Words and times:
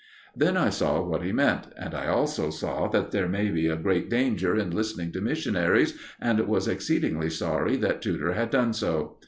Then 0.35 0.57
I 0.57 0.69
saw 0.71 0.99
what 1.03 1.21
he 1.21 1.31
meant; 1.31 1.67
and 1.77 1.93
I 1.93 2.07
also 2.07 2.49
saw 2.49 2.87
that 2.87 3.11
there 3.11 3.27
may 3.29 3.49
be 3.51 3.67
a 3.67 3.75
great 3.75 4.09
danger 4.09 4.55
in 4.57 4.71
listening 4.71 5.11
to 5.11 5.21
missionaries, 5.21 5.95
and 6.19 6.39
was 6.47 6.67
exceedingly 6.67 7.29
sorry 7.29 7.75
that 7.75 8.01
Tudor 8.01 8.33
had 8.33 8.49
done 8.49 8.73
so. 8.73 9.17